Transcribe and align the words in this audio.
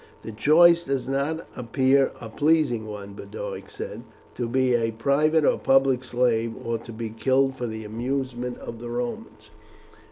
"The 0.23 0.31
choice 0.31 0.83
does 0.85 1.07
not 1.07 1.47
appear 1.55 2.11
a 2.19 2.27
pleasing 2.27 2.87
one," 2.87 3.13
Boduoc 3.13 3.69
said, 3.69 4.01
"to 4.33 4.47
be 4.49 4.73
a 4.73 4.89
private 4.89 5.45
or 5.45 5.59
public 5.59 6.03
slave, 6.03 6.55
or 6.65 6.79
to 6.79 6.91
be 6.91 7.09
killed 7.11 7.55
for 7.55 7.67
the 7.67 7.85
amusement 7.85 8.57
of 8.57 8.79
the 8.79 8.89
Romans." 8.89 9.51